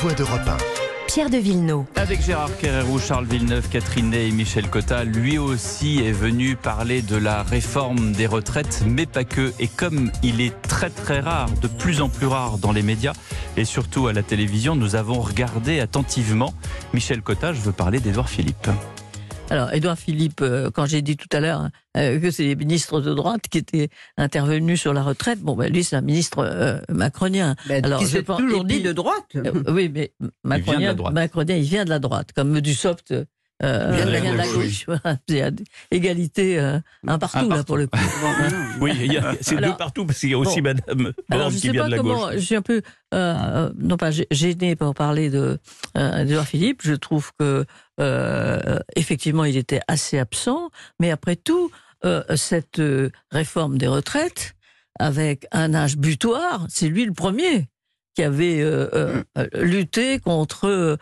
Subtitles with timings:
[0.00, 0.56] voix d'Europe 1.
[1.06, 1.84] Pierre de Villeneuve.
[1.94, 7.02] Avec Gérard Kerrerou, Charles Villeneuve, Catherine Ney et Michel Cotta, lui aussi est venu parler
[7.02, 9.52] de la réforme des retraites, mais pas que.
[9.60, 13.12] Et comme il est très très rare, de plus en plus rare dans les médias
[13.56, 16.54] et surtout à la télévision, nous avons regardé attentivement.
[16.92, 18.68] Michel Cotta, je veux parler d'Edouard Philippe.
[19.50, 23.00] Alors, Édouard Philippe, euh, quand j'ai dit tout à l'heure euh, que c'est les ministres
[23.00, 26.78] de droite qui étaient intervenus sur la retraite, bon, ben, lui, c'est un ministre euh,
[26.88, 27.54] macronien.
[27.68, 29.36] Ben, Alors, qui je pense- toujours puis- dit de droite.
[29.36, 30.12] Euh, oui, mais
[30.42, 31.14] macronien, de la droite.
[31.14, 33.14] macronien, il vient de la droite, comme Dussopt.
[33.64, 34.84] Euh, Il de la vient de la gauche, gauche.
[34.86, 35.50] Voilà, c'est à-
[35.90, 37.64] égalité euh, un partout, Un là, partout.
[37.64, 37.98] pour le coup.
[38.80, 40.68] Oui, il y a- c'est deux partout parce qu'il y a aussi Bon.
[40.74, 42.14] Madame Alors, Borne je qui sais vient pas de la comment.
[42.26, 42.34] gauche.
[42.34, 42.82] Je suis un peu,
[43.14, 45.58] euh, non pas gê- gêné pour parler de
[45.96, 46.80] euh, d'Edouard Philippe.
[46.84, 47.64] Je trouve que
[48.00, 50.70] euh, effectivement, il était assez absent.
[51.00, 51.70] Mais après tout,
[52.04, 54.54] euh, cette euh, réforme des retraites
[54.98, 57.68] avec un âge butoir, c'est lui le premier
[58.14, 60.96] qui avait euh, euh, euh, lutté contre euh,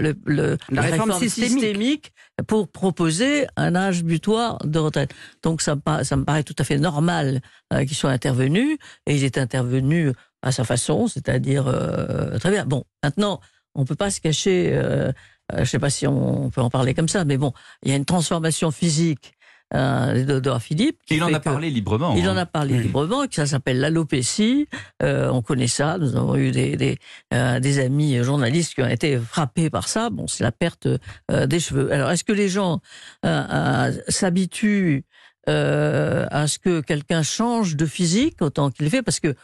[0.00, 1.50] le, le- La réforme systémique.
[1.52, 2.12] systémique
[2.46, 5.12] pour proposer un âge butoir de retraite.
[5.42, 7.40] Donc ça, me pa- ça me paraît tout à fait normal
[7.72, 10.12] euh, qu'il soit intervenu, et il est intervenu
[10.42, 12.64] à sa façon, c'est-à-dire euh, très bien.
[12.64, 13.40] Bon, maintenant,
[13.74, 15.12] on peut pas se cacher, euh,
[15.52, 17.92] euh, je sais pas si on, peut en parler comme ça, mais bon, il y
[17.92, 19.34] a une transformation physique
[19.72, 20.98] euh, d'Edouard Philippe.
[21.06, 22.14] qui Il en a que- parlé librement.
[22.16, 22.34] il hein.
[22.34, 22.82] en a parlé Oui.
[22.82, 24.68] librement, que ça s'appelle l'alopécie.
[25.02, 25.98] Euh, on connaît ça.
[25.98, 26.98] Nous avons eu des, des,
[27.32, 30.10] euh, des amis journalistes qui ont été frappés par ça.
[30.10, 30.86] Bon, c'est la perte
[31.30, 31.90] euh, des cheveux.
[31.92, 32.80] Alors, est-ce que les gens
[33.24, 35.04] euh, euh, s'habituent
[35.48, 39.02] euh, à ce que quelqu'un change de physique autant qu'il le fait?
[39.02, 39.34] Parce que,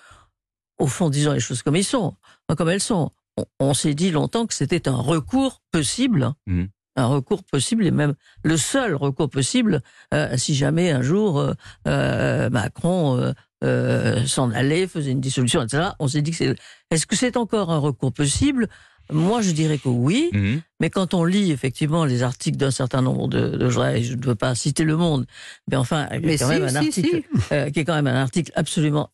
[0.79, 2.15] au fond, disons les choses comme ils sont,
[2.57, 3.11] comme elles sont.
[3.37, 6.33] On, on s'est dit longtemps que c'était un recours possible.
[6.47, 6.69] Mhm.
[7.01, 9.81] Un recours possible et même le seul recours possible
[10.13, 11.55] euh, si jamais un jour euh,
[11.89, 13.33] euh, Macron euh,
[13.65, 15.91] euh, s'en allait, faisait une dissolution, etc.
[15.99, 16.57] On s'est dit que c'est.
[16.91, 18.69] Est-ce que c'est encore un recours possible?
[19.13, 20.29] Moi, je dirais que oui.
[20.33, 20.61] Mhm.
[20.79, 24.35] Mais quand on lit effectivement les articles d'un certain nombre de, de je ne veux
[24.35, 25.27] pas citer Le Monde,
[25.69, 27.23] mais enfin, il y a Mais quand si, même un si, article
[27.53, 29.11] euh, qui est quand même un article absolument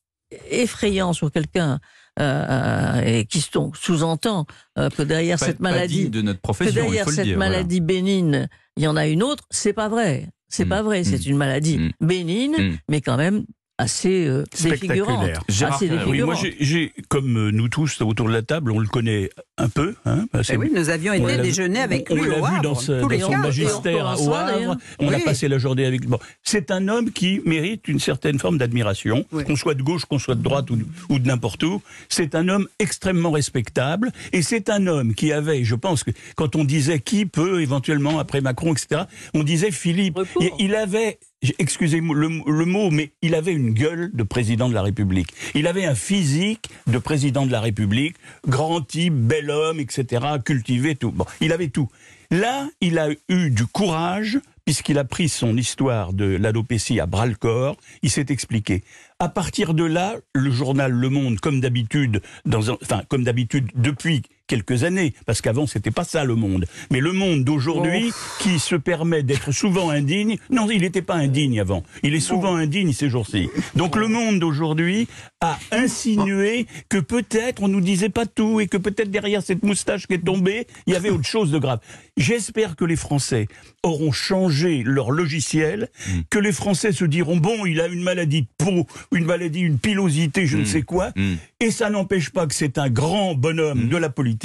[0.50, 1.78] effrayant sur quelqu'un
[2.18, 4.46] euh, et qui donc sous-entend
[4.78, 7.36] euh, que derrière Pas- cette maladie, de notre que derrière cette dire.
[7.36, 7.50] voilà.
[7.50, 10.28] maladie bénigne, il y en a une autre, c'est pas vrai.
[10.48, 10.68] C'est Mm.
[10.68, 11.30] pas vrai, c'est Mm.
[11.30, 11.90] une maladie Mm.
[12.00, 13.44] bénigne, mais quand même
[13.78, 15.28] assez euh, défigurante.
[15.48, 16.10] Assez Ferrari.
[16.10, 16.56] Oui, moi, défigurante.
[16.60, 19.28] j'ai- comme euh, nous tous autour de la table, on le connaît
[19.58, 19.94] un peu.
[20.06, 22.60] Hein, que oui, nous avions on été l'a déjeuner avec on lui l'a au vu
[22.62, 24.46] dans, ce- son magistère on au Havre.
[24.46, 24.76] d'ailleurs.
[24.98, 25.22] On a Oui.
[25.24, 26.06] passé la journée avec.
[26.06, 29.44] Bon, c'est un homme qui mérite une certaine forme d'admiration, Oui.
[29.44, 31.82] qu'on soit de gauche, qu'on soit de droite ou, de- ou de n'importe où.
[32.08, 36.56] C'est un homme extrêmement respectable et c'est un homme qui avait, je pense que quand
[36.56, 39.02] on disait qui peut éventuellement après Macron, etc.,
[39.34, 40.18] on disait Philippe.
[40.40, 41.18] Et il avait
[41.58, 45.32] excusez-moi le, mot, mais il avait une gueule de président de la République.
[45.54, 48.16] Il avait un physique de président de la République,
[48.46, 51.12] grand type, bel homme, etc., cultivé, tout.
[51.12, 51.88] Bon, il avait tout.
[52.30, 57.76] Là, il a eu du courage, puisqu'il a pris son histoire de l'alopécie à bras-le-corps,
[58.02, 58.82] il s'est expliqué.
[59.20, 62.20] À partir de là, le journal Le Monde, comme d'habitude,
[62.52, 66.66] enfin, comme d'habitude depuis quelques années, parce qu'avant c'était pas ça le monde.
[66.90, 71.60] Mais le monde d'aujourd'hui, qui se permet d'être souvent indigne, non, il n'était pas indigne
[71.60, 71.82] avant.
[72.02, 73.48] Il est souvent indigne ces jours-ci.
[73.74, 75.08] Donc le monde d'aujourd'hui
[75.40, 80.06] a insinué que peut-être on nous disait pas tout et que peut-être derrière cette moustache
[80.06, 81.80] qui est tombée, il y avait autre chose de grave.
[82.16, 83.48] J'espère que les Français
[83.82, 85.88] auront changé leur logiciel,
[86.30, 89.78] que les Français se diront bon, il a une maladie de peau, une maladie, une
[89.78, 91.34] pilosité, je ne sais quoi, Mm.
[91.60, 94.35] et ça n'empêche pas que c'est un grand bonhomme de la politique,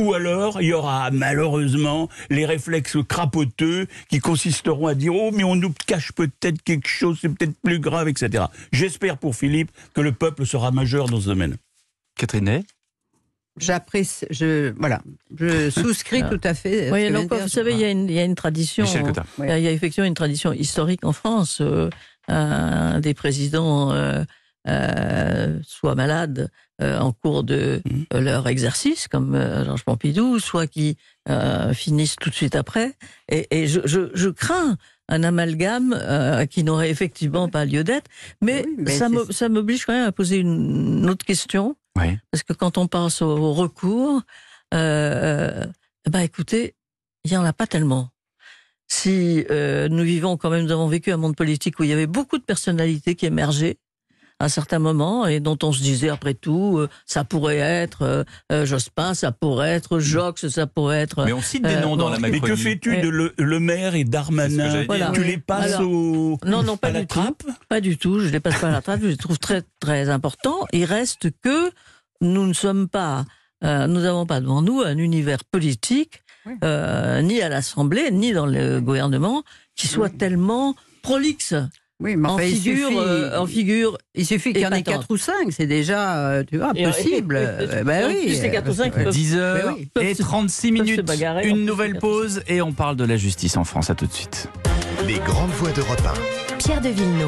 [0.00, 5.44] ou alors il y aura malheureusement les réflexes crapoteux qui consisteront à dire oh mais
[5.44, 8.44] on nous cache peut-être quelque chose, c'est peut-être plus grave, etc.
[8.72, 11.56] J'espère pour Philippe que le peuple sera majeur dans ce domaine.
[12.16, 12.62] Catherine
[13.58, 15.02] J'apprécie, je, voilà,
[15.36, 16.86] je souscris tout à fait.
[16.86, 18.86] à ce Oui, vous savez, il y, a une, il y a une tradition.
[19.38, 21.58] Il y a- il y a effectivement une tradition historique en France.
[21.60, 21.90] euh,
[22.28, 24.24] un des présidents euh,
[24.68, 26.50] euh, soit malade
[26.80, 28.06] euh, en cours de Mhm.
[28.14, 30.96] euh, leur exercice, comme euh, Georges Pompidou, soit qui
[31.28, 32.94] euh, finissent tout de suite après.
[33.28, 34.76] Et, et je, je, je crains
[35.08, 38.08] un amalgame euh, qui n'aurait effectivement pas lieu d'être.
[38.40, 38.96] Mais, Oui, mais
[39.30, 41.76] ça m'oblige quand même à poser une, une autre question.
[41.98, 42.18] Oui.
[42.30, 44.22] Parce que quand on pense au, au recours,
[44.72, 45.64] euh,
[46.08, 46.74] bah écoutez,
[47.24, 48.08] il n'y en a pas tellement.
[48.88, 51.92] Si euh, nous vivons quand même, nous avons vécu un monde politique où il y
[51.92, 53.78] avait beaucoup de personnalités qui émergeaient
[54.42, 58.02] à un certain moment et dont on se disait après tout, euh, ça pourrait être
[58.02, 61.24] euh, euh, Jospin, ça pourrait être Jox, ça pourrait être.
[61.24, 62.56] Mais on cite des Euh, noms dans la mais Mais Macronie.
[62.56, 65.12] que fais-tu de le, Le Maire et Darmanin Voilà.
[65.14, 67.20] Tu les passes Alors, au, Non, non, pas à la du tout.
[67.20, 69.38] trappe Pas du tout, je ne les passe pas à la trappe, je les trouve
[69.38, 70.66] très très importants.
[70.72, 71.70] Il reste que
[72.20, 73.24] nous ne sommes pas
[73.64, 76.54] euh, nous n'avons pas devant nous un univers politique, Oui.
[76.64, 79.44] euh, ni à l'Assemblée, ni dans le gouvernement,
[79.76, 81.54] qui soit tellement prolixe
[82.02, 83.98] Oui, mais en, enfin, figure, suffit, euh, en figure.
[84.14, 85.00] il suffit qu'il y en ait épatante.
[85.02, 87.36] quatre ou cinq, c'est déjà, euh, tu vois, Et- possible.
[87.36, 88.26] et- et- Euh, ben en oui.
[88.26, 90.08] plus, les quatre ou cinq peuvent- 10h Mais oui.
[90.10, 91.06] et 36 peuvent se minutes.
[91.06, 93.88] bagarrer, Une nouvelle pause et on parle de la justice en France.
[93.90, 94.48] À tout de suite.
[95.06, 96.56] Les grandes voix d'Europe 1.
[96.58, 97.18] Pierre de Villeneuve.